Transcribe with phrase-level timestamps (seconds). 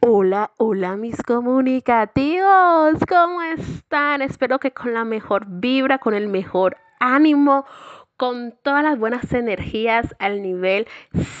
[0.00, 4.22] Hola, hola mis comunicativos, ¿cómo están?
[4.22, 7.66] Espero que con la mejor vibra, con el mejor ánimo,
[8.16, 10.86] con todas las buenas energías al nivel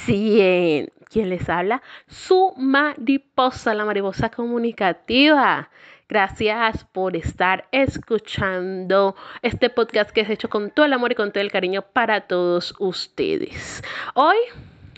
[0.04, 0.90] 100.
[1.08, 1.82] ¿Quién les habla?
[2.08, 5.70] Su mariposa, la mariposa comunicativa.
[6.08, 11.30] Gracias por estar escuchando este podcast que es hecho con todo el amor y con
[11.30, 13.84] todo el cariño para todos ustedes.
[14.14, 14.36] Hoy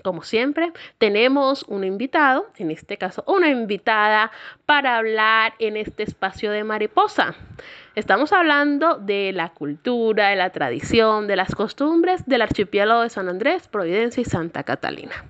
[0.03, 4.31] como siempre, tenemos un invitado, en este caso una invitada,
[4.67, 7.35] para hablar en este espacio de mariposa.
[7.95, 13.29] Estamos hablando de la cultura, de la tradición, de las costumbres del archipiélago de San
[13.29, 15.25] Andrés, Providencia y Santa Catalina.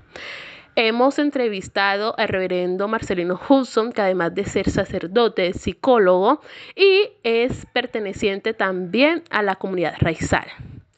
[0.77, 6.43] Hemos entrevistado al reverendo Marcelino Hudson, que además de ser sacerdote, es psicólogo
[6.77, 10.47] y es perteneciente también a la comunidad raizal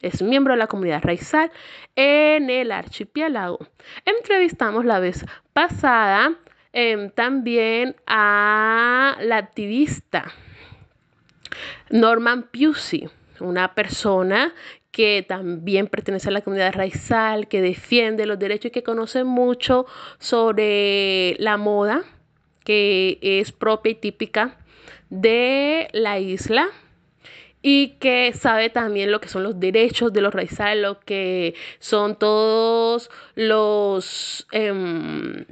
[0.03, 1.51] es miembro de la comunidad raizal
[1.95, 3.59] en el archipiélago.
[4.05, 6.33] Entrevistamos la vez pasada
[6.73, 10.31] em, también a la activista
[11.89, 14.53] Norman Pusey, una persona
[14.91, 19.87] que también pertenece a la comunidad raizal, que defiende los derechos y que conoce mucho
[20.19, 22.03] sobre la moda,
[22.63, 24.57] que es propia y típica
[25.09, 26.67] de la isla
[27.63, 32.17] y que sabe también lo que son los derechos de los raizales, lo que son
[32.19, 35.45] todos los, eh,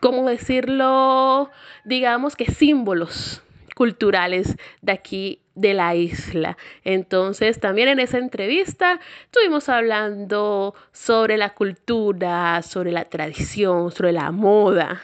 [0.00, 1.48] ¿cómo decirlo?
[1.84, 3.40] Digamos que símbolos
[3.76, 6.58] culturales de aquí de la isla.
[6.82, 14.32] Entonces, también en esa entrevista estuvimos hablando sobre la cultura, sobre la tradición, sobre la
[14.32, 15.00] moda.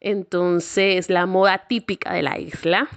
[0.00, 2.88] Entonces, la moda típica de la isla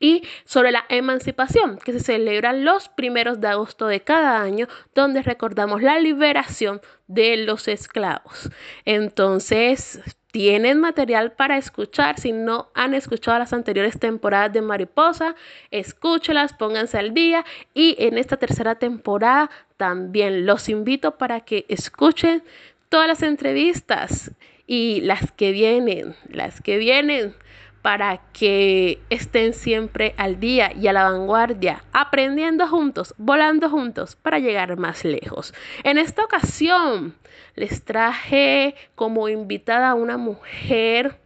[0.00, 5.22] y sobre la emancipación, que se celebra los primeros de agosto de cada año, donde
[5.22, 8.50] recordamos la liberación de los esclavos.
[8.86, 12.18] Entonces, tienen material para escuchar.
[12.18, 15.34] Si no han escuchado las anteriores temporadas de Mariposa,
[15.70, 17.44] escúchelas, pónganse al día.
[17.74, 22.42] Y en esta tercera temporada también los invito para que escuchen
[22.88, 24.32] todas las entrevistas
[24.66, 27.34] y las que vienen, las que vienen
[27.82, 34.38] para que estén siempre al día y a la vanguardia, aprendiendo juntos, volando juntos para
[34.38, 35.54] llegar más lejos.
[35.82, 37.14] En esta ocasión
[37.56, 41.18] les traje como invitada a una mujer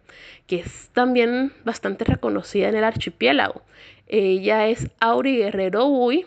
[0.46, 3.62] que es también bastante reconocida en el archipiélago.
[4.06, 6.26] Ella es Auri Guerrero Uy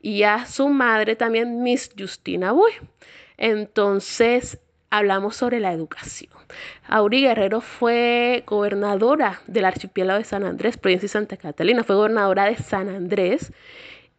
[0.00, 2.72] y a su madre también Miss Justina Uy.
[3.36, 4.58] Entonces,
[4.92, 6.30] hablamos sobre la educación.
[6.86, 12.44] Auri Guerrero fue gobernadora del archipiélago de San Andrés, provincia de Santa Catalina, fue gobernadora
[12.44, 13.52] de San Andrés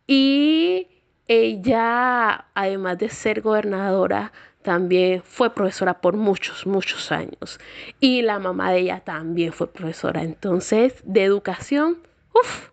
[0.08, 0.88] y
[1.28, 7.60] ella, además de ser gobernadora, también fue profesora por muchos, muchos años.
[8.00, 10.24] Y la mamá de ella también fue profesora.
[10.24, 12.00] Entonces, de educación,
[12.34, 12.70] uff,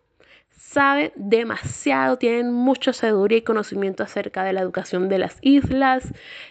[0.70, 6.04] saben demasiado, tienen mucha sabiduría y conocimiento acerca de la educación de las islas,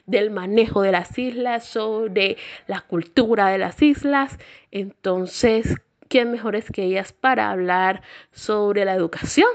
[0.07, 2.35] del manejo de las islas, sobre
[2.68, 4.38] la cultura de las islas.
[4.72, 5.75] Entonces,
[6.09, 9.50] ¿quién mejores que ellas para hablar sobre la educación?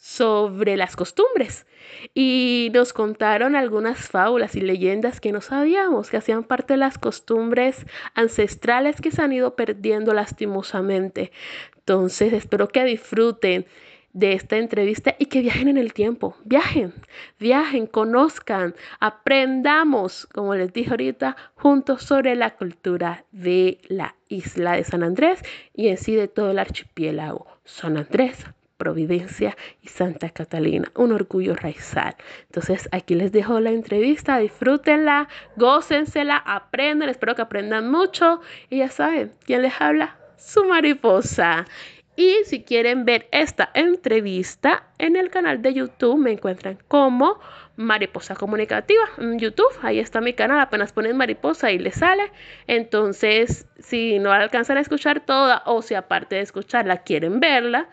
[0.00, 1.66] sobre las costumbres
[2.14, 6.98] y nos contaron algunas fábulas y leyendas que no sabíamos, que hacían parte de las
[6.98, 11.32] costumbres ancestrales que se han ido perdiendo lastimosamente.
[11.76, 13.66] Entonces, espero que disfruten
[14.12, 16.36] de esta entrevista y que viajen en el tiempo.
[16.44, 16.92] Viajen,
[17.38, 24.84] viajen, conozcan, aprendamos, como les dije ahorita, juntos sobre la cultura de la isla de
[24.84, 25.40] San Andrés
[25.74, 28.44] y en sí de todo el archipiélago San Andrés.
[28.78, 32.14] Providencia y Santa Catalina, un orgullo raizal.
[32.46, 38.40] Entonces aquí les dejo la entrevista, disfrútenla, gócensela, aprendan, espero que aprendan mucho
[38.70, 40.16] y ya saben, ¿quién les habla?
[40.38, 41.66] Su mariposa.
[42.14, 47.38] Y si quieren ver esta entrevista en el canal de YouTube, me encuentran como
[47.76, 49.72] Mariposa Comunicativa en YouTube.
[49.82, 52.32] Ahí está mi canal, apenas ponen mariposa y les sale.
[52.66, 57.88] Entonces, si no alcanzan a escuchar toda o si aparte de escucharla quieren verla,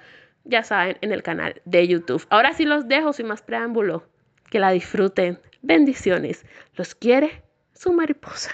[0.46, 2.26] ya saben, en el canal de YouTube.
[2.30, 4.04] Ahora sí los dejo sin más preámbulo.
[4.50, 5.42] Que la disfruten.
[5.62, 6.46] Bendiciones.
[6.76, 7.44] Los quiere
[7.74, 8.52] su mariposa.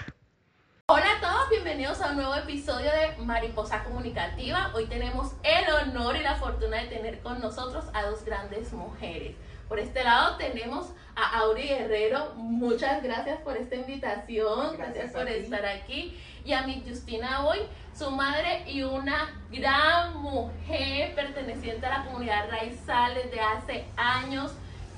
[0.86, 4.72] Hola a todos, bienvenidos a un nuevo episodio de Mariposa Comunicativa.
[4.74, 9.36] Hoy tenemos el honor y la fortuna de tener con nosotros a dos grandes mujeres.
[9.68, 12.34] Por este lado tenemos a Auri Guerrero.
[12.34, 14.76] Muchas gracias por esta invitación.
[14.76, 16.18] Gracias, por estar aquí.
[16.44, 17.60] Y a mi Justina Hoy
[17.96, 24.52] su madre y una gran mujer perteneciente a la comunidad raizal desde hace años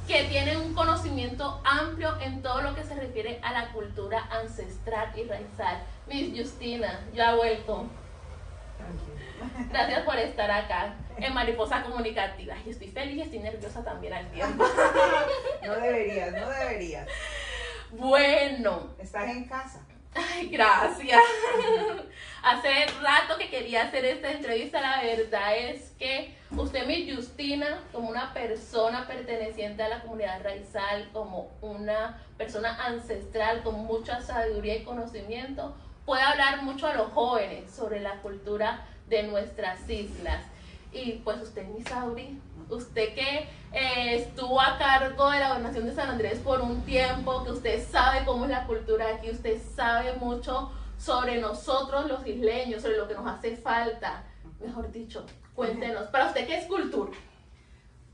[0.07, 5.11] que tiene un conocimiento amplio en todo lo que se refiere a la cultura ancestral
[5.17, 5.83] y raizal.
[6.07, 7.87] Miss Justina, ya vuelto.
[9.71, 12.55] Gracias por estar acá en Mariposa Comunicativa.
[12.67, 14.65] Y estoy feliz y estoy nerviosa también al tiempo.
[15.65, 17.09] No deberías, no deberías.
[17.93, 18.91] Bueno.
[18.99, 19.81] Estás en casa.
[20.15, 21.21] Ay, gracias.
[22.43, 24.81] Hace rato que quería hacer esta entrevista.
[24.81, 31.09] La verdad es que usted, mi Justina, como una persona perteneciente a la comunidad raizal,
[31.13, 35.75] como una persona ancestral con mucha sabiduría y conocimiento,
[36.05, 40.45] puede hablar mucho a los jóvenes sobre la cultura de nuestras islas.
[40.93, 42.39] Y pues usted, mi Sauri,
[42.71, 47.45] usted que eh, estuvo a cargo de la gobernación de San Andrés por un tiempo,
[47.45, 52.83] que usted sabe cómo es la cultura aquí, usted sabe mucho sobre nosotros los isleños,
[52.83, 54.25] sobre lo que nos hace falta.
[54.61, 57.13] Mejor dicho, cuéntenos, para usted, ¿qué es cultura?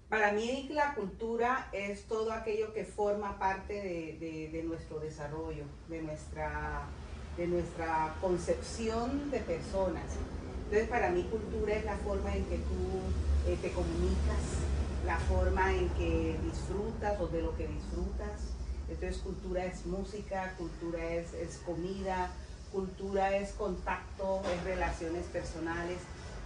[0.09, 6.03] Para mí la cultura es todo aquello que forma parte de, de, nuestro desarrollo, de
[6.03, 6.83] nuestra,
[7.37, 10.03] de nuestra concepción de personas.
[10.71, 14.63] Entonces para mí cultura es la forma en que tú eh, te comunicas,
[15.05, 18.55] la forma en que disfrutas o de lo que disfrutas.
[18.89, 22.31] Entonces cultura es música, cultura es, es comida,
[22.71, 25.99] cultura es contacto, es relaciones personales.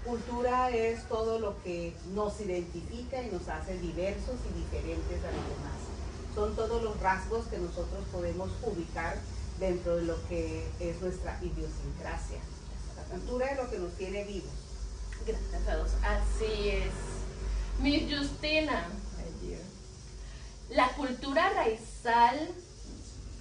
[0.07, 5.45] Cultura es todo lo que nos identifica y nos hace diversos y diferentes a los
[5.53, 5.81] demás.
[6.35, 9.19] Son todos los rasgos que nosotros podemos ubicar
[9.61, 12.39] dentro de lo que es nuestra idiosincrasia.
[13.11, 14.51] La cultura es lo que nos tiene vivos.
[15.27, 15.91] Gracias a Dios.
[16.03, 16.93] Así es.
[17.81, 18.89] Miss Justina,
[20.71, 22.49] la cultura raizal,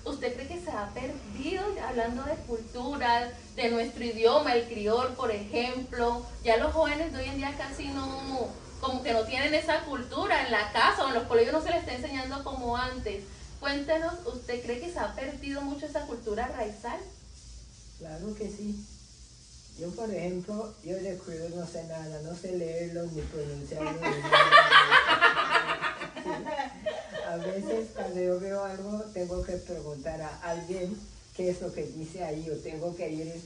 [0.06, 5.32] ¿usted cree que se ha perdido hablando de cultura, de nuestro idioma, el criol, por
[5.32, 6.26] ejemplo?
[6.44, 8.50] Ya los jóvenes de hoy en día casi no,
[8.82, 11.70] como que no tienen esa cultura en la casa o en los colegios no se
[11.70, 13.24] les está enseñando como antes.
[13.60, 17.00] Cuéntenos, ¿usted cree que se ha perdido mucho esa cultura raizal?
[18.00, 18.86] Claro que sí.
[19.80, 24.00] Yo, por ejemplo, yo de crudo no sé nada, no sé leerlo ni pronunciarlo.
[27.28, 30.96] A veces cuando yo veo algo tengo que preguntar a alguien
[31.36, 33.42] qué es lo que dice ahí o tengo que ir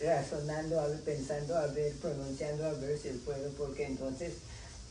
[0.00, 4.34] razonando, pensando, a ver, pronunciando, a ver si puedo, porque entonces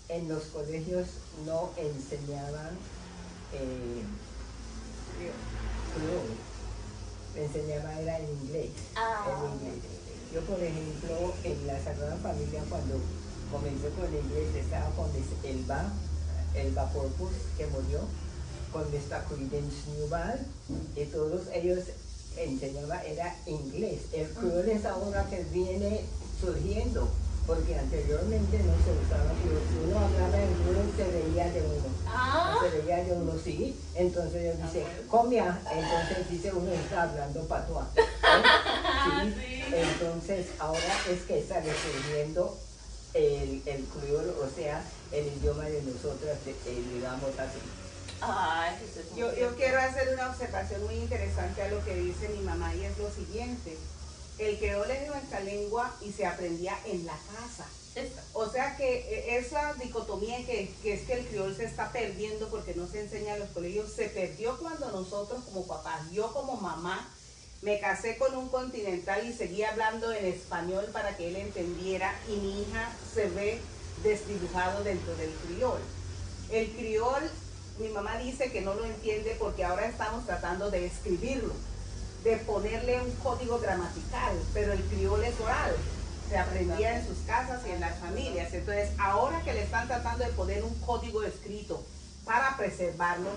[0.07, 1.07] en los colegios
[1.45, 2.77] no enseñaban
[3.53, 4.03] eh,
[7.35, 8.71] me enseñaba era en inglés.
[8.95, 9.25] Ah.
[9.27, 9.96] En inglés.
[10.33, 12.95] Yo, por ejemplo, en la Sagrada Familia, cuando
[13.51, 15.09] comencé con el inglés, estaba con
[15.43, 15.85] Elba,
[16.53, 18.01] Elba Corpus, que murió,
[18.71, 20.39] con esta Credence Newell,
[20.95, 21.79] y todos ellos
[22.37, 24.01] enseñaban, era inglés.
[24.13, 26.01] El cruel es ahora que viene
[26.39, 27.09] surgiendo
[27.47, 31.87] porque anteriormente no se usaba, pero si uno hablaba en uno se veía de uno.
[32.05, 32.57] Ah.
[32.61, 33.79] Se veía de uno, sí.
[33.95, 37.87] Entonces yo dice, comia, entonces dice uno está hablando patois.
[37.95, 39.56] ¿Sí?
[39.73, 42.57] Entonces ahora es que está descubriendo
[43.13, 43.87] el, el
[44.41, 46.37] o sea, el idioma de nosotras,
[46.93, 47.59] digamos así.
[49.15, 52.83] yo, yo quiero hacer una observación muy interesante a lo que dice mi mamá y
[52.83, 53.77] es lo siguiente
[54.37, 57.65] el creol es nuestra lengua y se aprendía en la casa.
[58.33, 62.75] O sea que eh, esa dicotomía que, es que el criol se está perdiendo porque
[62.75, 67.09] no se enseña en los colegios, se perdió cuando nosotros como papás, yo como mamá,
[67.61, 72.37] me casé con un continental y seguí hablando en español para que él entendiera y
[72.37, 73.59] mi hija se ve
[74.03, 75.79] desdibujado dentro del criol.
[76.51, 77.29] El criol,
[77.79, 81.53] mi mamá dice que no lo entiende porque ahora estamos tratando de escribirlo
[82.23, 85.73] de ponerle un código gramatical, pero el criol es oral,
[86.29, 88.53] se aprendía en sus casas y en las familias.
[88.53, 91.85] Entonces, ahora que le están tratando de poner un código escrito
[92.25, 93.29] para preservarlo,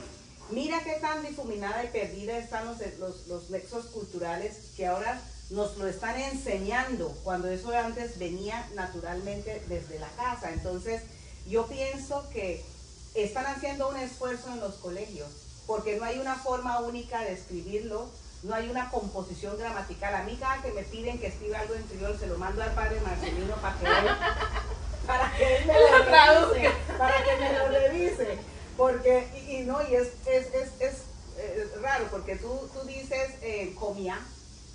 [0.52, 2.78] mira qué tan difuminada y perdida están los,
[3.26, 9.99] los, nexos culturales que ahora nos lo están enseñando, cuando eso antes venía naturalmente desde
[9.99, 10.50] la casa.
[10.52, 11.02] Entonces,
[11.49, 12.64] yo pienso que
[13.14, 15.28] están haciendo un esfuerzo en los colegios,
[15.66, 18.09] porque no hay una forma única de escribirlo,
[18.45, 20.14] no hay una composición gramatical.
[20.14, 22.73] A mí cada que me piden que escriba algo en criol, se lo mando al
[22.73, 24.16] padre Marcelino para que él,
[25.07, 28.60] para que él me lo revise, para que me lo revise.
[28.81, 30.47] Porque, y, no, y es, es,
[30.81, 34.19] es, raro, porque tú, tú dices eh, comía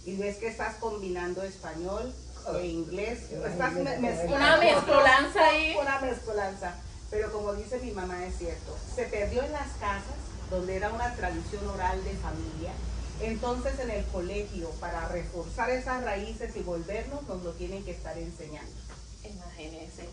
[0.06, 2.14] y ves que estás combinando español
[2.54, 3.32] e inglés.
[3.32, 5.76] Estás una mezcolanza ahí.
[5.82, 6.76] Una mezcolanza.
[7.10, 10.22] Pero como dice mi mamá, es cierto, se perdió en las casas,
[10.52, 12.74] donde era una tradición oral de familia,
[13.22, 18.16] entonces en el colegio, para reforzar esas raíces y volvernos, nos lo tienen que estar
[18.20, 18.85] enseñando.
[19.30, 20.10] Imagínense,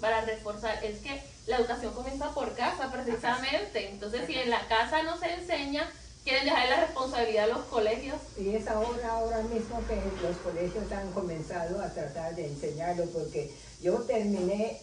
[0.00, 5.02] para reforzar, es que la educación comienza por casa precisamente, entonces si en la casa
[5.02, 5.90] no se enseña,
[6.24, 8.16] quieren dejar la responsabilidad a los colegios.
[8.36, 9.96] Y es ahora, ahora mismo que
[10.26, 14.80] los colegios han comenzado a tratar de enseñarlo, porque yo terminé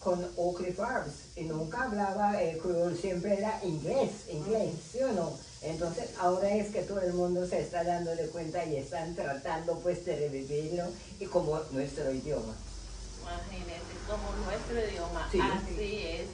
[0.00, 5.38] con Oakley Farms y nunca hablaba el creol, siempre era inglés, inglés, ¿sí o no?
[5.62, 9.78] Entonces ahora es que todo el mundo se está dando de cuenta y están tratando
[9.78, 10.84] pues de revivirlo
[11.20, 12.54] y como nuestro idioma.
[13.22, 16.28] Imagínate, como nuestro idioma, así es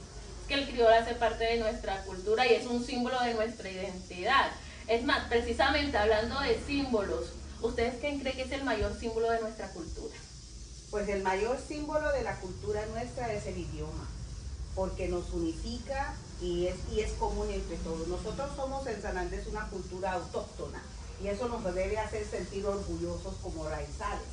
[0.48, 4.50] que el criol hace parte de nuestra cultura y es un símbolo de nuestra identidad.
[4.86, 7.26] Es más, precisamente hablando de símbolos,
[7.60, 10.16] ¿ustedes quién creen que es el mayor símbolo de nuestra cultura?
[10.90, 14.08] Pues el mayor símbolo de la cultura nuestra es el idioma,
[14.74, 18.08] porque nos unifica y es, y es común entre todos.
[18.08, 20.82] Nosotros somos en San Andrés una cultura autóctona
[21.22, 24.26] y eso nos debe hacer sentir orgullosos como raizales.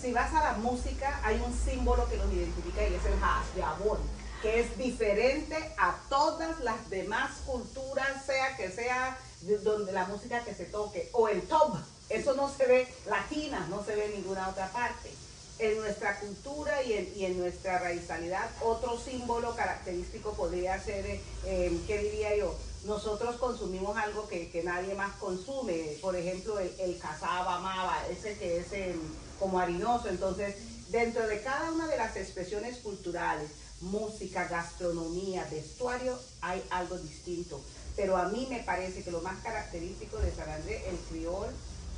[0.00, 3.98] Si vas a la música, hay un símbolo que nos identifica y es el hasbabón
[4.42, 9.18] que es diferente a todas las demás culturas, sea que sea
[9.64, 11.76] donde la música que se toque, o el top,
[12.08, 15.10] eso no se ve latina, no se ve en ninguna otra parte.
[15.58, 21.04] En nuestra cultura y en, y en nuestra raizalidad, otro símbolo característico podría ser,
[21.44, 22.56] eh, ¿qué diría yo?
[22.84, 28.38] Nosotros consumimos algo que, que, nadie más consume, por ejemplo, el, el cazaba, maba, ese
[28.38, 28.98] que es em,
[29.38, 30.08] como harinoso.
[30.08, 30.54] Entonces,
[30.88, 37.60] dentro de cada una de las expresiones culturales, música, gastronomía, vestuario, hay algo distinto.
[37.96, 41.48] Pero a mí me parece que lo más característico de San Andrés, el criol,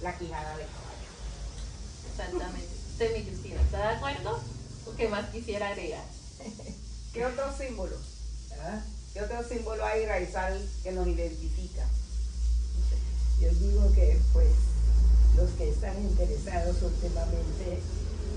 [0.03, 1.01] la quijada de caballo.
[2.11, 2.75] Exactamente.
[2.93, 4.41] Usted, mi Cristina, ¿está de acuerdo?
[4.87, 6.05] ¿O qué más quisiera agregar?
[7.13, 7.97] ¿Qué otro símbolo?
[8.61, 8.81] ¿Ah?
[9.13, 11.85] ¿Qué otro símbolo hay raizal que nos identifica?
[13.41, 14.53] Yo digo que pues
[15.37, 17.81] los que están interesados últimamente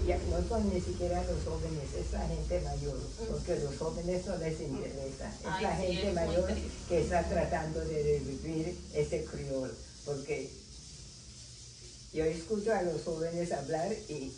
[0.07, 2.97] ya no son ni siquiera los jóvenes, es la gente mayor,
[3.29, 6.49] porque los jóvenes no les interesa, es la gente mayor
[6.89, 9.73] que está tratando de revivir ese criol,
[10.05, 10.49] porque
[12.13, 14.33] yo escucho a los jóvenes hablar y,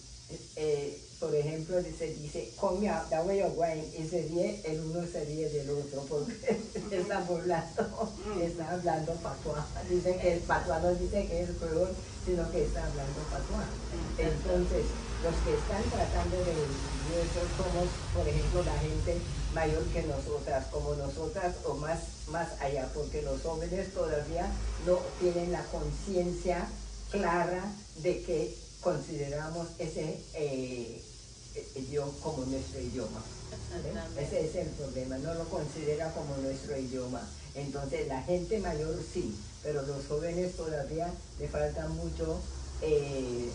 [0.55, 6.05] eh, por ejemplo, se dice, come y se ríe, el uno se ríe del otro,
[6.09, 6.59] porque
[6.91, 9.65] están burlando, está hablando patuá.
[9.89, 11.89] Dicen que el patuá no dice que es criol,
[12.25, 13.65] sino que está hablando patuá.
[14.17, 14.85] Entonces,
[15.23, 19.17] los que están tratando de eso somos, por ejemplo, la gente
[19.53, 24.51] mayor que nosotras, como nosotras o más, más allá, porque los jóvenes todavía
[24.85, 26.67] no tienen la conciencia
[27.09, 27.71] clara
[28.03, 31.01] de que consideramos ese eh,
[31.73, 33.19] idioma como nuestro idioma.
[34.15, 37.27] Ese es el problema, no lo considera como nuestro idioma.
[37.55, 42.39] Entonces la gente mayor sí, pero los jóvenes todavía le falta mucho
[42.83, 43.49] eh,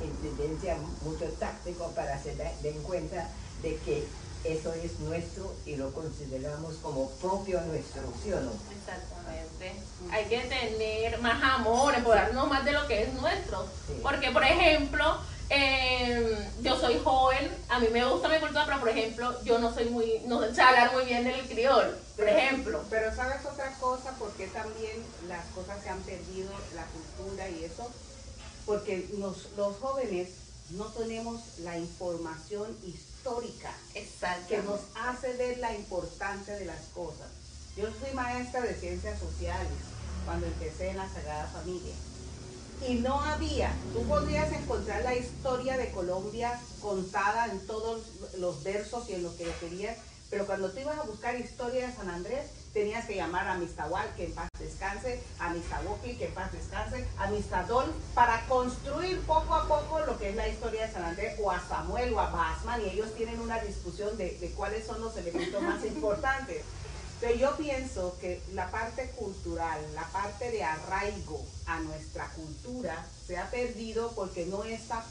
[0.00, 3.28] inteligencia, mucho táctico para se den cuenta
[3.60, 4.04] de que
[4.44, 8.52] eso es nuestro y lo consideramos como propio nuestro, ¿sí o no?
[8.78, 9.72] Exactamente.
[10.10, 13.66] Hay que tener más amor, empoderarnos más de lo que es nuestro.
[14.02, 16.28] Porque, por ejemplo, em,
[16.60, 19.86] yo soy joven, a mí me gusta mi cultura, pero por ejemplo, yo no soy
[19.86, 22.84] muy, no sé hablar muy bien del criol, por ejemplo.
[22.90, 27.90] Pero sabes otra cosa, porque también las cosas se han perdido, la cultura y eso,
[28.66, 30.28] porque los, los jóvenes
[30.70, 33.13] no tenemos la información histórica
[34.48, 37.28] que nos hace ver la importancia de las cosas.
[37.76, 39.72] Yo soy maestra de ciencias sociales
[40.24, 41.94] cuando empecé en la Sagrada Familia.
[42.86, 48.02] Y no había, tú podrías encontrar la historia de Colombia contada en todos
[48.38, 49.96] los versos y en lo que querías,
[50.28, 54.12] pero cuando tú ibas a buscar historia de San Andrés, tenías que llamar a Mistawal,
[54.16, 59.54] que en paz descanse, a Mistawokli, que en paz descanse, a Mistadol, para construir poco
[59.54, 62.30] a poco lo que es la historia de San Andrés, o a Samuel o a
[62.30, 66.64] Basman, y ellos tienen una discusión de, de cuáles son los elementos más importantes.
[67.20, 73.38] Pero yo pienso que la parte cultural, la parte de arraigo a nuestra cultura, se
[73.38, 75.04] ha perdido porque no está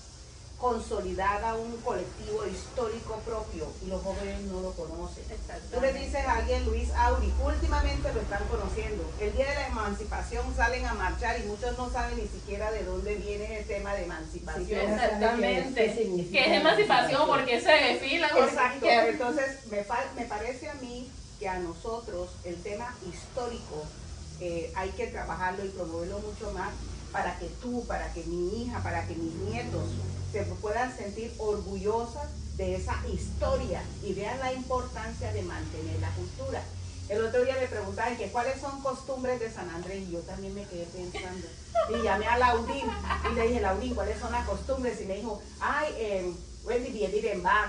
[0.57, 5.25] consolidada un colectivo histórico propio y los jóvenes no lo conocen.
[5.71, 9.03] Tú le dices a alguien, Luis Auri, últimamente lo están conociendo.
[9.19, 12.85] El día de la emancipación salen a marchar y muchos no saben ni siquiera de
[12.85, 14.91] dónde viene el tema de emancipación.
[14.91, 16.29] Exactamente.
[16.31, 17.27] ¿Qué, es emancipación?
[17.27, 18.27] ¿Por qué se desfila?
[18.27, 18.85] Exacto.
[18.89, 23.83] Entonces, me, me parece a mí que a nosotros el tema histórico
[24.39, 26.69] eh, hay que trabajarlo y promoverlo mucho más
[27.11, 29.89] para que tú, para que mi hija, para que mis nietos
[30.33, 36.63] se puedan sentir orgullosas de esa historia y vean la importancia de mantener la cultura.
[37.07, 40.55] El otro día me preguntaban que cuáles son costumbres de San Andrés y yo también
[40.55, 41.47] me quedé pensando.
[41.89, 42.85] Y llamé a Laudín
[43.31, 44.99] y le dije, Laudín, ¿cuáles son las costumbres?
[45.01, 46.33] Y me dijo, ay, eh,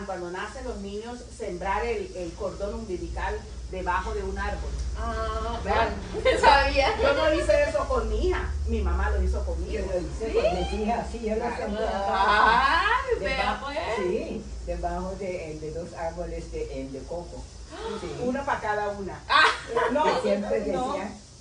[0.07, 3.39] cuando nacen los niños, sembrar el, el cordón umbilical
[3.75, 4.71] debajo de un árbol.
[4.97, 5.89] Ah, vean,
[6.41, 6.97] sabía.
[7.03, 9.73] Yo no hice eso con mi hija, mi mamá lo hizo conmigo.
[9.85, 11.85] Yo lo hice con mis hijas, sí, yo lo sembré.
[11.91, 13.79] Ah, vea Debajo, pues.
[13.97, 17.43] sí, debajo de, de dos árboles de, de coco.
[18.01, 18.07] Sí.
[18.23, 19.21] Uno para cada una.
[19.29, 19.43] Ah,
[19.93, 20.95] No, que siempre no.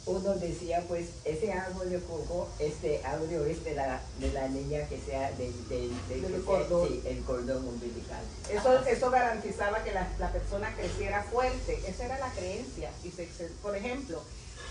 [0.05, 4.85] Uno decía, pues, ese árbol de coco, este árbol es de la, de la niña
[4.89, 6.87] que sea del, del, que sea- cordón.
[6.89, 8.21] sí, el cordón umbilical.
[8.51, 11.79] Eso, eso garantizaba que la, la persona creciera fuerte.
[11.87, 12.91] Esa era la creencia.
[13.03, 13.29] Y se-
[13.61, 14.21] por ejemplo,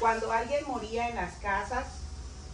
[0.01, 1.87] cuando alguien moría en las casas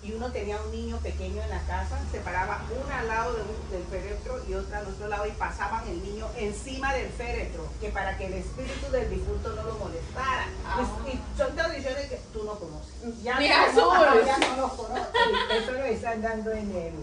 [0.03, 3.43] y uno tenía un niño pequeño en la casa, se paraba una al lado de
[3.43, 7.67] un- del féretro y otra al otro lado y pasaban el niño encima del féretro,
[7.81, 10.47] que para que el espíritu del difunto no lo molestara.
[10.65, 10.87] Ah.
[11.07, 12.95] Y, y son tradiciones que tú no conoces.
[13.23, 14.25] Ya Ni no, azul.
[14.25, 15.07] ya no los conoces.
[15.63, 16.95] Eso lo están dando en el,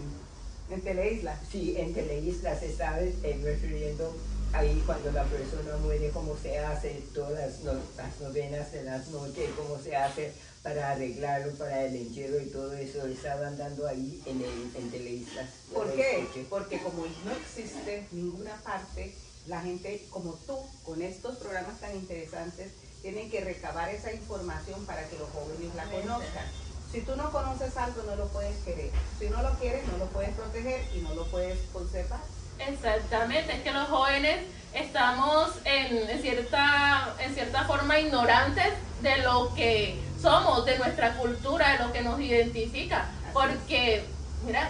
[0.72, 1.38] En Teleisla.
[1.52, 4.16] sí, en Teleisla, se sabe, eh, refiriendo
[4.54, 9.08] ahí cuando la persona muere, cómo se hace, todas las, no- las novenas de las
[9.10, 10.34] noches, cómo se hace
[10.66, 15.48] para arreglarlo, para el entierro y todo eso, estaban dando ahí en, el, en Teleislas.
[15.72, 16.22] ¿Por qué?
[16.22, 16.48] escuché.
[16.50, 19.14] Porque como no existe ninguna parte,
[19.46, 22.72] la gente como tú, con estos programas tan interesantes,
[23.04, 26.48] tienen que recabar esa información para que los jóvenes la conozcan.
[26.92, 28.90] Si tú no conoces algo, no lo puedes querer.
[29.20, 32.22] Si no lo quieres, no lo puedes proteger y no lo puedes conservar.
[32.58, 34.40] Exactamente, es que los jóvenes
[34.74, 41.74] estamos en, en cierta, en cierta forma ignorantes de lo que somos, de nuestra cultura,
[41.74, 44.04] de lo que nos identifica, porque,
[44.44, 44.70] mira,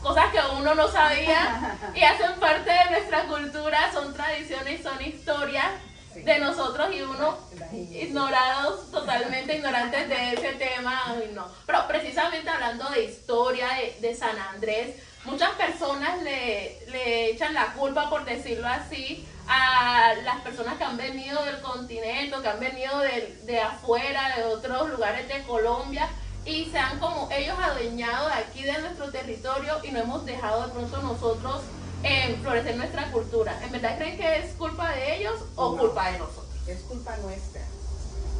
[0.00, 5.66] cosas que uno no sabía y hacen parte de nuestra cultura, son tradiciones, son historias
[6.14, 7.36] de nosotros y uno
[7.72, 11.48] ignorados, totalmente ignorantes de ese tema, ay, no.
[11.66, 14.94] Pero precisamente hablando de historia de, de San Andrés,
[15.26, 20.96] muchas personas le, le echan la culpa, por decirlo así, a las personas que han
[20.96, 26.08] venido del continente, que han venido del- de, afuera, de otros lugares de Colombia,
[26.44, 30.66] y se han como ellos adueñado de aquí de nuestro territorio y no hemos dejado
[30.66, 31.62] de pronto nosotros
[32.02, 33.58] eh, florecer nuestra cultura.
[33.64, 35.78] ¿En verdad creen que es culpa de ellos o No.
[35.80, 36.46] culpa de nosotros?
[36.68, 37.62] Es culpa nuestra.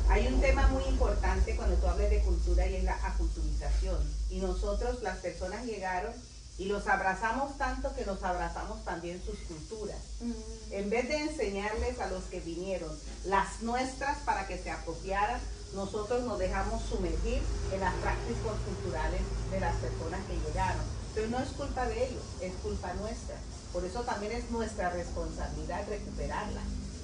[0.09, 3.99] Hay un tema muy importante cuando tú hables de cultura y es la aculturización.
[4.31, 6.13] Y nosotros, las personas llegaron
[6.59, 9.99] y los abrazamos tanto que nos abrazamos también sus culturas.
[10.71, 12.91] En vez de enseñarles a los que vinieron
[13.25, 15.41] las nuestras para que se apropiaran,
[15.75, 17.43] nosotros nos dejamos sumergir
[17.73, 20.83] en las prácticas culturales de las personas que llegaron.
[21.15, 23.37] Pero no es culpa de ellos, es culpa nuestra.
[23.73, 26.63] Por eso también es nuestra responsabilidad recuperarla.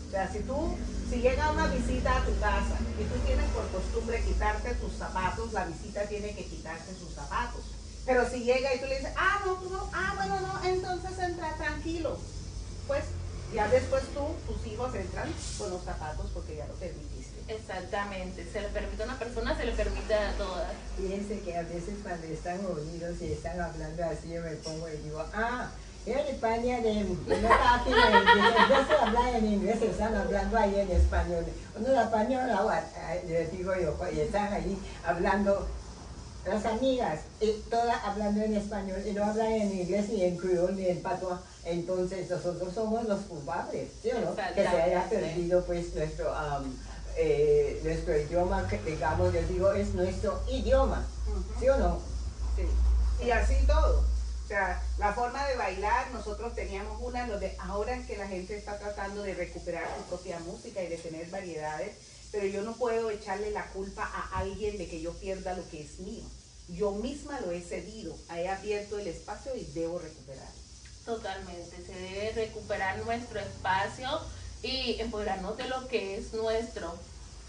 [0.09, 0.75] O sea, si tú,
[1.11, 5.53] si llega una visita a tu casa y tú tienes por costumbre quitarte tus zapatos,
[5.53, 7.63] la visita tiene que quitarse sus zapatos.
[8.05, 11.19] Pero si llega y tú le dices, ah, no, tú no, ah, bueno, no, entonces
[11.19, 12.19] entra tranquilo.
[12.87, 13.05] Pues
[13.55, 17.33] ya después tú, tus hijos entran con los zapatos porque ya lo permitiste.
[17.49, 20.73] Exactamente, se le permite a una persona, se le permite a todas.
[20.97, 24.97] Fíjense que a veces cuando están reunidos y están hablando así, yo me pongo y
[24.99, 25.71] digo, ah,
[26.05, 31.45] en España de no está aquí en inglés, en inglés, están hablando ahí en español.
[31.77, 35.69] Uno español, ahora, eh, les digo yo, y están ahí hablando
[36.45, 40.75] las amigas, y todas hablando en español y no hablan en inglés ni en criol
[40.77, 41.39] ni en patois.
[41.65, 44.35] Entonces nosotros somos los culpables, ¿sí o no?
[44.35, 46.77] Que se haya perdido pues nuestro, am,
[47.17, 51.07] eh, nuestro idioma, que digamos, yo digo, es nuestro idioma,
[51.61, 52.01] ¿sí o no?
[52.57, 53.25] Sí.
[53.25, 54.01] Y así todo.
[54.45, 58.57] O sea, la forma de bailar, nosotros teníamos una donde ahora es que la gente
[58.57, 61.93] está tratando de recuperar su propia música y de tener variedades,
[62.33, 65.83] pero yo no puedo echarle la culpa a alguien de que yo pierda lo que
[65.83, 66.25] es mío.
[66.69, 70.49] Yo misma lo he cedido, he abierto el espacio y debo recuperar.
[71.05, 74.09] Totalmente, se debe recuperar nuestro espacio
[74.63, 76.95] y empoderarnos de lo que es nuestro.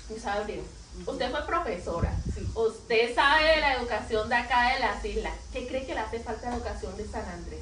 [0.10, 0.62] Miss Abril,
[1.08, 2.46] usted fue profesora, Sí.
[2.54, 5.34] usted sabe de la educación de acá de las islas.
[5.54, 7.62] ¿Qué cree que le hace falta la educación de San Andrés?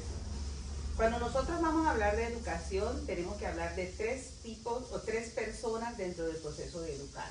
[0.96, 5.30] Cuando nosotros vamos a hablar de educación, tenemos que hablar de tres tipos o tres
[5.30, 7.30] personas dentro del proceso de educar.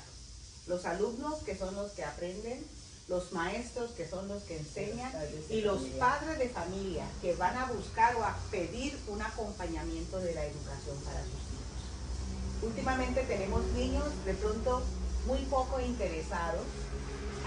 [0.66, 2.64] Los alumnos, que son los que aprenden,
[3.08, 5.12] los maestros, que son los que enseñan,
[5.48, 10.34] y los padres de familia, que van a buscar o a pedir un acompañamiento de
[10.34, 12.62] la educación para sus hijos.
[12.62, 14.82] Últimamente tenemos niños de pronto
[15.26, 16.64] muy poco interesados,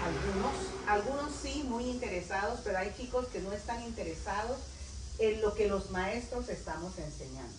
[0.02, 0.54] algunos,
[0.86, 4.58] algunos sí muy interesados, pero hay chicos que no están interesados
[5.18, 7.54] en lo que los maestros estamos enseñando.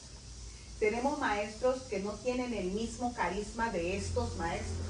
[0.79, 4.87] Tenemos maestros que no tienen el mismo carisma de estos maestros,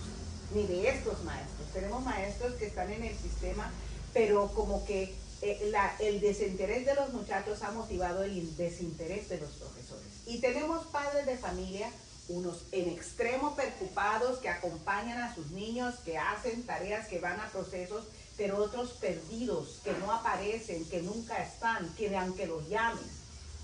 [0.54, 1.68] ni de estos maestros.
[1.74, 3.72] Tenemos maestros que están en el sistema,
[4.14, 9.38] pero como que eh, el desinterés de los muchachos ha motivado el in- desinterés de
[9.40, 10.08] los profesores.
[10.26, 11.90] Y tenemos padres de familia
[12.30, 17.48] unos en extremo preocupados que acompañan a sus niños, que hacen tareas, que van a
[17.50, 18.04] procesos,
[18.38, 23.04] pero otros perdidos, que no aparecen, que nunca están, que aunque los llamen.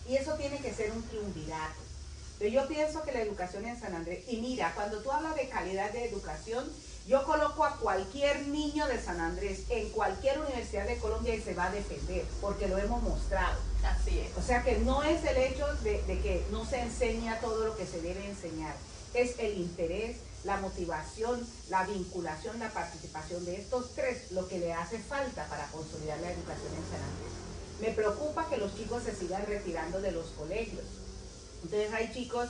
[0.08, 1.80] Y eso tiene que ser un triunvirato.
[2.40, 5.48] Pero yo pienso que la educación en San Andrés, y mira, cuando tú hablas de
[5.48, 6.70] calidad de educación,
[7.08, 11.54] yo coloco a cualquier niño de San Andrés en cualquier universidad de Colombia y se
[11.54, 13.60] va a defender, porque lo hemos mostrado.
[13.84, 14.38] Así es.
[14.38, 17.86] O sea que no es el hecho de, que no se enseña todo lo que
[17.86, 18.74] se debe enseñar,
[19.14, 24.74] es el interés, la motivación, la vinculación, la participación de estos tres lo que le
[24.74, 27.34] hace falta para consolidar la educación en San Andrés.
[27.82, 30.86] Me preocupa que los chicos se sigan retirando de los colegios.
[31.64, 32.50] Entonces hay chicos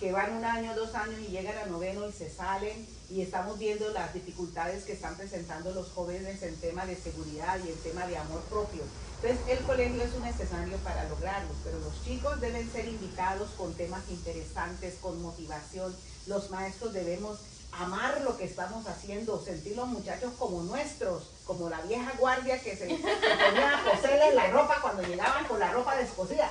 [0.00, 3.58] que van un año, dos años y llegan a noveno y se salen y estamos
[3.58, 8.06] viendo las dificultades que están presentando los jóvenes en tema de seguridad y en tema
[8.06, 8.82] de amor propio.
[9.22, 13.72] Entonces el colegio es un necesario para lograrlo, pero los chicos deben ser invitados con
[13.74, 15.94] temas interesantes, con motivación.
[16.26, 17.38] Los maestros debemos
[17.72, 22.76] amar lo que estamos haciendo, sentir los muchachos como nuestros, como la vieja guardia que
[22.76, 26.50] se ponía a coserles la ropa cuando llegaban con la ropa descosida.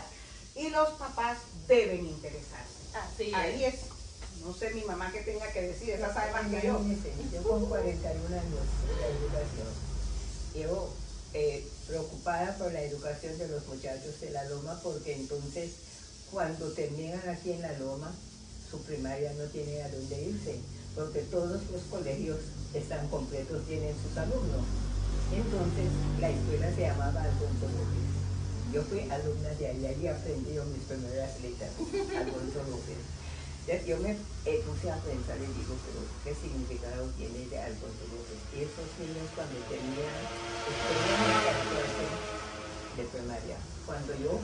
[0.55, 2.73] Y los papás deben interesarse.
[2.93, 3.75] Así Ahí es.
[4.43, 6.81] No sé mi mamá qué tenga que decir, esa sabe más que yo.
[7.33, 9.67] Yo con 41 años de educación,
[10.53, 10.93] llevo
[11.33, 15.71] eh, preocupada por la educación de los muchachos de la Loma porque entonces
[16.29, 18.13] cuando terminan aquí en la Loma,
[18.73, 20.57] su primaria no tiene a dónde irse,
[20.95, 22.39] porque todos los colegios
[22.73, 24.65] están completos, tienen sus alumnos.
[25.29, 28.09] Entonces la escuela se llamaba Alfonso López.
[28.73, 31.69] Yo fui alumna de allá y aprendí mis primeras letras,
[32.17, 32.97] Alfonso López.
[33.85, 34.17] Yo me
[34.49, 38.41] eh, puse a pensar y digo, pero ¿qué significado tiene de Alfonso López?
[38.57, 40.17] Y esos niños cuando tenían,
[42.97, 44.41] de primaria, cuando yo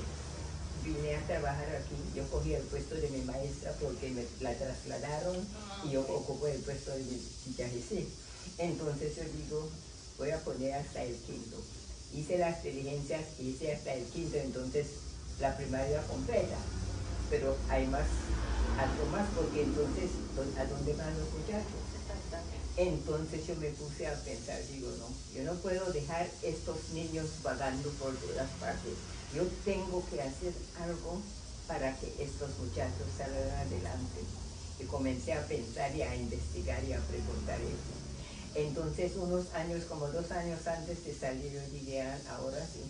[0.84, 5.38] vine a trabajar aquí, yo cogí el puesto de mi maestra porque me la trasladaron
[5.86, 7.20] y yo ocupo el puesto de mi
[7.82, 8.08] sí.
[8.58, 9.70] Entonces yo digo,
[10.18, 11.58] voy a poner hasta el quinto
[12.14, 14.88] hice las diligencias, hice hasta el quinto, entonces
[15.40, 16.58] la primaria completa.
[17.30, 18.08] Pero hay más,
[18.78, 20.10] algo más, porque entonces,
[20.58, 21.80] ¿a dónde van los muchachos?
[22.78, 27.90] Entonces yo me puse a pensar, digo, no, yo no puedo dejar estos niños vagando
[27.92, 29.19] por todas partes.
[29.34, 31.22] Yo tengo que hacer algo
[31.68, 34.22] para que estos muchachos salgan adelante.
[34.80, 38.00] Y comencé a pensar y a investigar y a preguntar eso.
[38.56, 41.62] Entonces, unos años, como dos años antes de salir, yo
[42.02, 42.82] ah, ahora sí,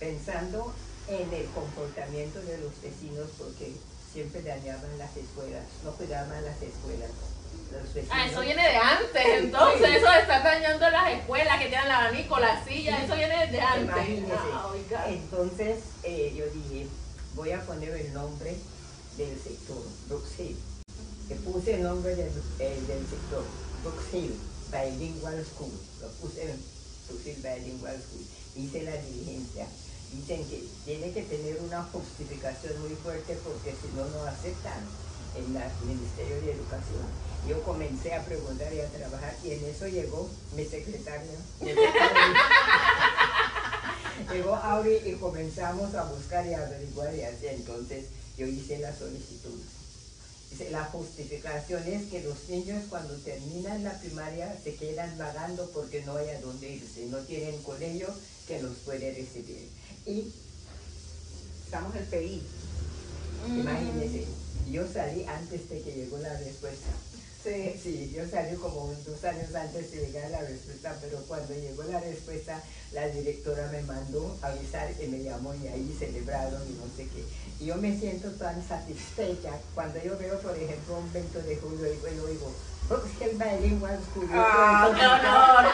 [0.00, 0.72] pensando
[1.06, 3.72] en el comportamiento de los vecinos, porque
[4.12, 7.10] siempre dañaban las escuelas, no cuidaban las escuelas.
[8.10, 12.38] Ah, eso viene de antes, entonces eso estar dañando las escuelas, que tienen la abanico,
[12.38, 13.94] la silla, eso viene de antes.
[14.96, 16.86] Ah, entonces eh, yo dije,
[17.34, 18.56] voy a poner el nombre
[19.16, 20.36] del sector, Brooks
[21.28, 23.44] que puse el nombre del, eh, del sector
[23.82, 24.34] Brooks Hill
[24.70, 26.60] Bilingual School, lo puse en
[27.08, 29.66] Brooks Hill Bilingual School, hice la diligencia.
[30.12, 34.84] Dicen que tiene que tener una justificación muy fuerte porque si no, no aceptan
[35.34, 37.02] en el Ministerio de Educación.
[37.48, 41.38] Yo comencé a preguntar y a trabajar y en eso llegó mi secretaria.
[44.32, 47.46] llegó Auri y comenzamos a buscar y averiguar y así.
[47.48, 49.60] Entonces yo hice la solicitud
[50.70, 56.16] la justificación es que los niños cuando terminan la primaria se quedan vagando porque no
[56.16, 58.08] hay a dónde irse, no tienen colegio
[58.46, 59.68] que los puede recibir.
[60.06, 60.32] Y
[61.64, 62.42] estamos el PI.
[63.48, 63.60] Mm.
[63.60, 64.24] Imagínense,
[64.70, 66.88] yo salí antes de que llegó la respuesta.
[67.42, 67.74] Sí.
[67.82, 71.98] sí, yo salí como dos años antes de llegar la respuesta, pero cuando llegó la
[71.98, 77.08] respuesta, la directora me mandó avisar y me llamó y ahí celebraron y no sé
[77.08, 77.24] qué
[77.64, 82.16] yo me siento tan satisfecha cuando yo veo, por ejemplo, un 20 de julio y
[82.16, 82.52] yo digo,
[82.92, 83.38] porque el
[84.32, 85.72] ¡Ah, qué honor!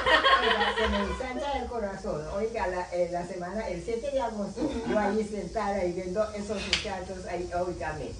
[0.78, 2.22] Se me ensancha el corazón.
[2.36, 6.60] Oiga, la, eh, la, semana, el 7 de agosto, yo ahí sentada y viendo esos
[6.66, 8.12] muchachos ahí, oígame,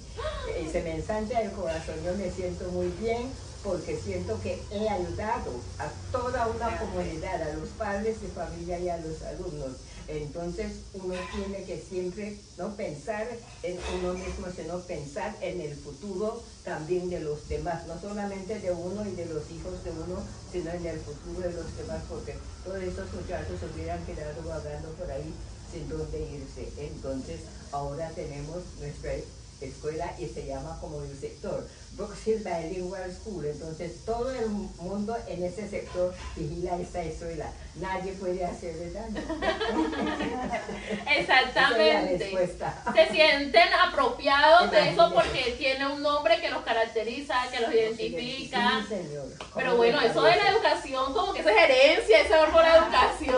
[0.55, 1.95] eh, se me ensancha el corazón.
[2.03, 3.31] Yo me siento muy bien
[3.63, 8.89] porque siento que he ayudado a toda una comunidad, a los padres de familia y
[8.89, 9.71] a los alumnos.
[10.09, 13.27] Entonces uno tiene que siempre no pensar
[13.61, 18.71] en uno mismo, sino pensar en el futuro también de los demás, no solamente de
[18.71, 22.35] uno y de los hijos de uno, sino en el futuro de los demás, porque
[22.63, 25.31] todos esos muchachos hubieran quedado vagando por ahí
[25.71, 26.67] sin dónde irse.
[26.77, 27.41] Entonces
[27.71, 29.13] ahora tenemos nuestra
[29.61, 33.45] escuela y se llama como el sector Brooks Hill Bilingual School.
[33.45, 37.51] Entonces todo el mundo en ese sector vigila esta escuela.
[37.75, 39.21] Nadie puede hacerle daño.
[41.17, 42.49] Exactamente.
[42.95, 48.83] Se sienten apropiados de eso porque tiene un nombre que los caracteriza, que los identifica.
[48.87, 49.27] Sí, señor.
[49.55, 53.37] Pero bueno, eso de la educación, como que eso es herencia, ese por la educación.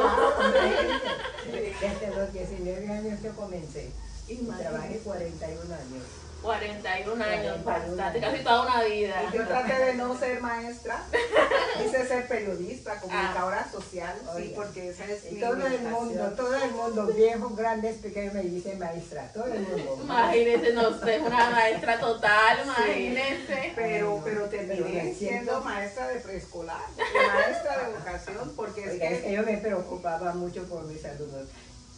[1.52, 3.90] Desde los 19 años que comencé.
[4.32, 6.04] Y trabajé 41 años.
[6.42, 9.32] 41 años, bastante, casi toda una vida.
[9.32, 11.04] yo traté de no ser maestra,
[11.78, 13.72] quise ser periodista, comunicadora ah.
[13.72, 18.34] social, sí, porque esa es mi Todo el mundo, todo el mundo, viejos, grandes, pequeños,
[18.34, 20.00] me dice maestra, todo el mundo.
[20.04, 23.74] Imagínense, no sé, una maestra total, imagínense.
[23.76, 29.32] pero, pero terminé siendo maestra de preescolar, maestra de educación, porque es que...
[29.32, 31.48] Yo me preocupaba mucho por mis alumnos.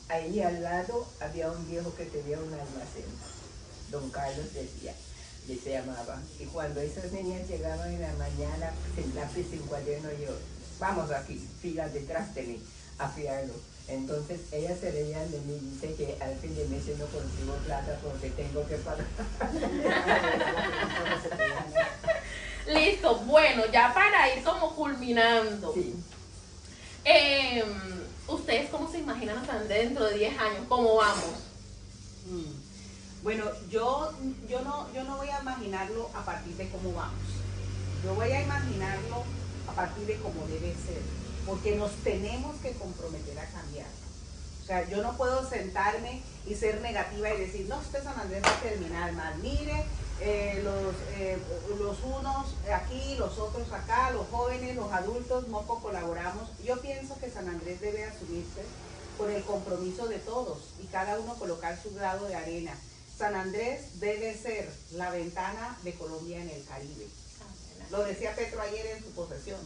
[0.10, 3.06] Ahí al lado había un viejo que tenía un almacén
[3.94, 4.94] don Carlos decía,
[5.48, 6.20] y se llamaba.
[6.39, 10.36] Y cuando esas niñas llegaban en la mañana, sin lápiz, sin cuaderno, yo,
[10.80, 12.62] vamos aquí, filas detrás de mí,
[12.98, 13.54] a fiarlo.
[13.88, 17.06] Entonces ellas se reían de mí y dice que al fin de mes yo no
[17.06, 19.06] consigo plata porque tengo que pagar.
[22.68, 25.76] Listo, bueno, ya para ir como culminando.
[27.04, 30.66] Em, ¿Ustedes cómo se imaginan hasta dentro de 10 años?
[30.70, 31.26] ¿Cómo vamos?
[32.28, 33.24] Mm.
[33.24, 34.12] Bueno, yo,
[34.50, 37.22] yo, no, yo no voy a imaginarlo a partir de cómo vamos.
[38.04, 39.24] Yo voy a imaginarlo
[39.68, 41.02] a partir de cómo debe ser,
[41.46, 43.88] porque nos tenemos que comprometer a cambiar.
[44.62, 48.44] O sea, yo no puedo sentarme y ser negativa y decir, no, usted San Andrés
[48.44, 49.38] va a terminar mal.
[49.40, 49.86] Mire,
[50.26, 51.38] eh, los, eh,
[51.78, 56.50] los unos aquí, los otros acá, los jóvenes, los adultos, poco colaboramos.
[56.64, 58.62] Yo pienso que San Andrés debe asumirse
[59.18, 62.74] por el compromiso de todos y cada uno colocar su grado de arena.
[63.18, 67.08] San Andrés debe ser la ventana de Colombia en el Caribe.
[67.92, 69.60] Lo decía Petro ayer en su posesión.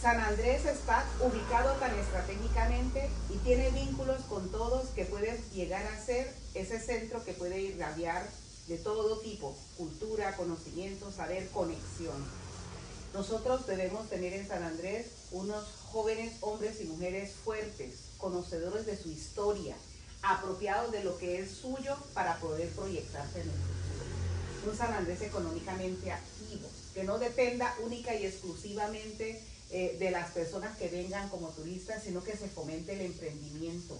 [0.00, 6.04] San Andrés está ubicado tan estratégicamente y tiene vínculos con todos que pueden llegar a
[6.04, 8.26] ser ese centro que puede irradiar
[8.72, 12.16] de todo tipo, cultura, conocimiento, saber, conexión.
[13.12, 19.10] Nosotros debemos tener en San Andrés unos jóvenes hombres y mujeres fuertes, conocedores de su
[19.10, 19.76] historia,
[20.22, 24.70] apropiados de lo que es suyo para poder proyectarse en el futuro.
[24.72, 29.38] Un San Andrés económicamente activo, que no dependa única y exclusivamente
[29.70, 33.98] eh, de las personas que vengan como turistas, sino que se fomente el emprendimiento,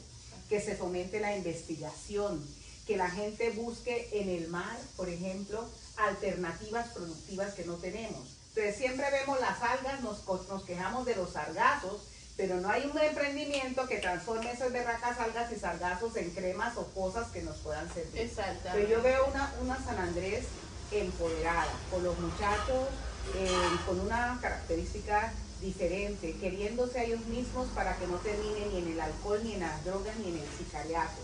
[0.48, 2.42] que se fomente la investigación,
[2.86, 8.36] que la gente busque en el mar, por ejemplo, alternativas productivas que no tenemos.
[8.48, 12.02] Entonces siempre vemos las algas, nos, nos quejamos de los sargazos,
[12.36, 16.86] pero no hay un emprendimiento que transforme esas berracas algas y sargazos en cremas o
[16.88, 18.22] cosas que nos puedan servir.
[18.22, 18.70] Exacto.
[18.72, 20.44] Pero yo veo una, una San Andrés
[20.90, 22.88] empoderada, con los muchachos,
[23.34, 23.48] eh,
[23.86, 29.00] con una característica diferente, queriéndose a ellos mismos para que no terminen ni en el
[29.00, 31.20] alcohol, ni en las drogas, ni en el sicariato,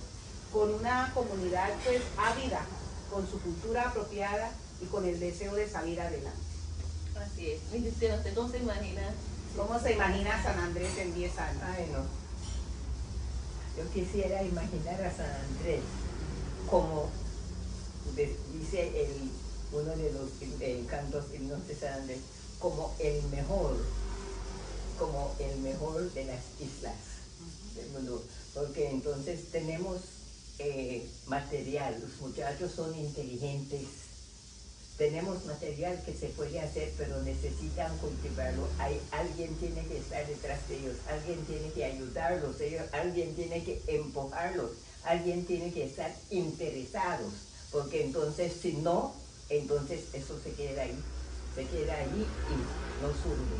[0.52, 2.60] con una comunidad pues ávida,
[3.10, 6.40] con su cultura apropiada y con el deseo de salir adelante.
[7.16, 7.60] Así es.
[7.72, 9.02] Mi ¿usted cómo se imagina
[9.56, 11.62] ¿Cómo se imagina San Andrés en 10 años?
[11.64, 12.04] Ay, no.
[13.76, 15.80] Yo quisiera imaginar a San Andrés
[16.70, 17.08] como
[18.16, 19.30] dice el,
[19.72, 20.30] uno de los
[20.88, 22.18] cantos himnos de San Andrés,
[22.58, 23.76] como el mejor,
[24.98, 26.96] como el mejor de las islas
[27.74, 28.22] del mundo.
[28.54, 30.00] Porque entonces tenemos
[30.58, 33.86] eh, material, los muchachos son inteligentes,
[34.96, 38.66] tenemos material que se puede hacer, pero necesitan cultivarlo.
[38.78, 43.62] Hay, alguien tiene que estar detrás de ellos, alguien tiene que ayudarlos, ellos, alguien tiene
[43.62, 44.72] que empujarlos,
[45.04, 47.32] alguien tiene que estar interesados,
[47.70, 49.14] porque entonces si no,
[49.48, 50.98] entonces eso se queda ahí,
[51.54, 53.58] se queda ahí y no surge,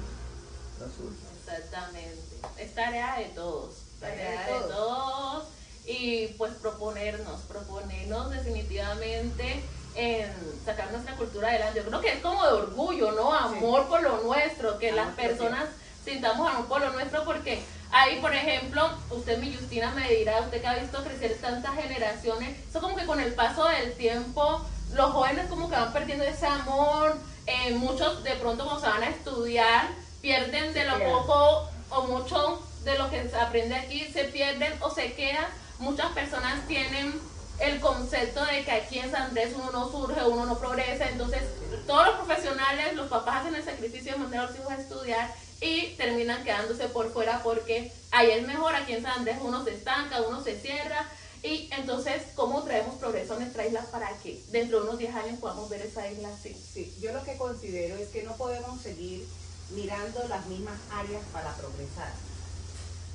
[0.81, 1.29] no surge.
[1.39, 5.58] Exactamente, es tarea de todos, tarea de todos
[5.88, 9.62] y pues proponernos, proponernos definitivamente
[9.94, 10.31] en
[10.64, 11.81] sacar nuestra cultura adelante.
[11.81, 13.33] Yo creo que es como de orgullo, ¿no?
[13.33, 15.64] Amor por lo nuestro, que las personas
[16.05, 20.61] sintamos amor por lo nuestro, porque ahí, por ejemplo, usted, mi Justina, me dirá, usted
[20.61, 24.61] que ha visto crecer tantas generaciones, eso como que con el paso del tiempo,
[24.92, 29.03] los jóvenes como que van perdiendo ese amor, eh, muchos de pronto cuando se van
[29.05, 29.88] a estudiar,
[30.20, 34.90] pierden de lo poco o mucho de lo que se aprende aquí, se pierden o
[34.90, 35.46] se quedan.
[35.79, 37.21] Muchas personas tienen
[37.61, 41.43] el concepto de que aquí en San Andrés uno no surge, uno no progresa, entonces
[41.87, 45.35] todos los profesionales, los papás hacen el sacrificio de mandar a los hijos a estudiar
[45.61, 49.75] y terminan quedándose por fuera porque ahí es mejor, aquí en San Andrés uno se
[49.75, 51.09] estanca, uno se cierra
[51.43, 55.38] Y entonces, ¿cómo traemos progreso a nuestra isla para que dentro de unos 10 años
[55.38, 56.55] podamos ver esa isla así?
[56.55, 59.27] Sí, yo lo que considero es que no podemos seguir
[59.71, 62.12] mirando las mismas áreas para progresar.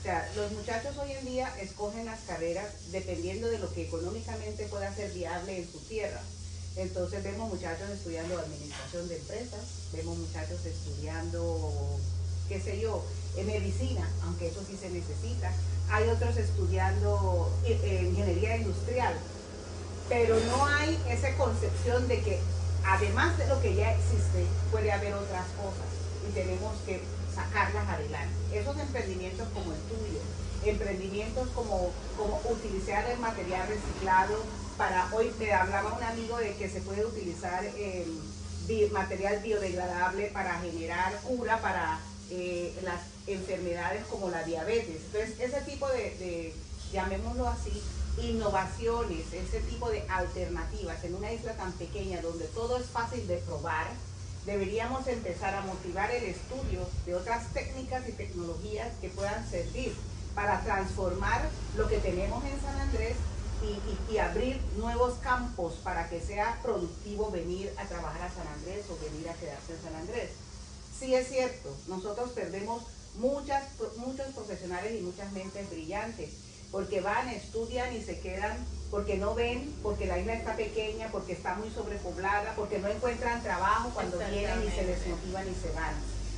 [0.03, 4.67] O sea, los muchachos hoy en día escogen las carreras dependiendo de lo que económicamente
[4.67, 6.19] pueda ser viable en su tierra.
[6.75, 9.61] Entonces vemos muchachos estudiando administración de empresas,
[9.93, 11.97] vemos muchachos estudiando,
[12.49, 13.01] qué sé yo,
[13.45, 15.53] medicina, aunque eso sí se necesita.
[15.89, 19.13] Hay otros estudiando eh, eh, ingeniería industrial,
[20.09, 22.39] pero no hay esa concepción de que
[22.85, 25.87] además de lo que ya existe, puede haber otras cosas
[26.27, 26.99] y tenemos que
[27.33, 28.33] sacarlas adelante.
[28.53, 30.19] Esos emprendimientos como el tuyo,
[30.65, 34.35] emprendimientos como, como utilizar el material reciclado
[34.77, 37.63] para, hoy me hablaba un amigo de que se puede utilizar
[38.91, 45.01] material biodegradable para generar cura para eh, las enfermedades como la diabetes.
[45.05, 46.53] Entonces, ese tipo de, de,
[46.91, 47.81] llamémoslo así,
[48.21, 53.37] innovaciones, ese tipo de alternativas en una isla tan pequeña donde todo es fácil de
[53.37, 53.87] probar,
[54.45, 59.95] deberíamos empezar a motivar el estudio de otras técnicas y tecnologías que puedan servir
[60.35, 63.15] para transformar lo que tenemos en San Andrés
[64.09, 68.97] y, abrir nuevos campos para que sea productivo venir a trabajar a San Andrés o
[69.03, 70.31] venir a quedarse en San Andrés.
[70.99, 72.83] Sí es cierto, nosotros perdemos
[73.15, 73.63] muchas,
[73.97, 76.29] muchos profesionales y muchas mentes brillantes
[76.71, 78.57] porque van, estudian y se quedan
[78.93, 83.41] porque no ven, porque la isla está pequeña, porque está muy sobrepoblada, porque no encuentran
[83.41, 85.95] trabajo cuando vienen y se desmotivan y se van.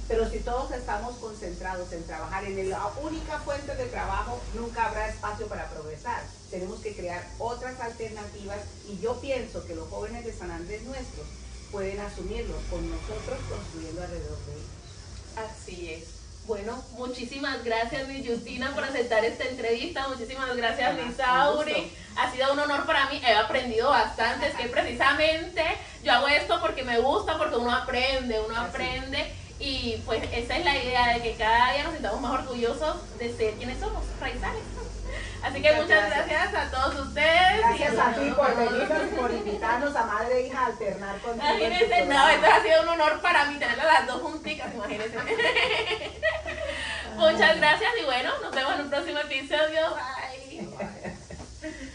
[0.08, 5.10] Pero si todos estamos concentrados en trabajar en la única fuente de trabajo, nunca habrá
[5.10, 6.24] espacio para progresar.
[6.50, 11.28] Tenemos que crear otras alternativas y yo pienso que los jóvenes de San Andrés nuestros
[11.74, 15.52] pueden asumirlos con nosotros construyendo alrededor de ellos.
[15.52, 16.15] Así es.
[16.48, 20.08] Bueno, muchísimas gracias, mi Justina, por aceptar esta entrevista.
[20.08, 21.92] Muchísimas gracias, mi Sauri.
[22.18, 23.20] Ha sido un honor para mí.
[23.26, 24.50] He aprendido bastante.
[24.50, 25.64] Es que precisamente
[26.04, 29.34] yo hago esto porque me gusta, porque uno aprende, uno aprende.
[29.60, 33.36] Y pues esa es la idea de que cada día nos sintamos más orgullosos de
[33.36, 34.75] ser quienes somos, raizales.
[35.46, 36.54] Así que muchas, gracias.
[36.56, 37.58] a todos ustedes.
[37.60, 41.36] Gracias a, ti por venirnos y por invitarnos a Madre e Hija a alternar con
[41.36, 45.18] Imagínense, no, esto ha sido un honor para mí tener a las dos junticas, imagínense.
[47.16, 49.82] muchas gracias y bueno, nos vemos en un próximo episodio.
[51.62, 51.92] Bye.